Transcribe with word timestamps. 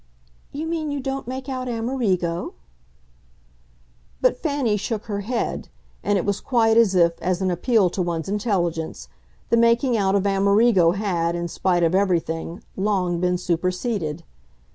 "You 0.51 0.65
mean 0.65 0.89
you 0.89 0.99
don't 0.99 1.27
make 1.27 1.47
out 1.47 1.67
Amerigo?" 1.69 2.55
But 4.19 4.35
Fanny 4.41 4.75
shook 4.75 5.05
her 5.05 5.19
head, 5.19 5.69
and 6.03 6.17
it 6.17 6.25
was 6.25 6.41
quite 6.41 6.75
as 6.75 6.95
if, 6.95 7.21
as 7.21 7.39
an 7.39 7.51
appeal 7.51 7.91
to 7.91 8.01
one's 8.01 8.27
intelligence, 8.27 9.09
the 9.51 9.57
making 9.57 9.95
out 9.97 10.15
of 10.15 10.25
Amerigo 10.25 10.93
had, 10.93 11.35
in 11.35 11.47
spite 11.47 11.83
of 11.83 11.93
everything, 11.93 12.63
long 12.75 13.19
been 13.19 13.37
superseded. 13.37 14.23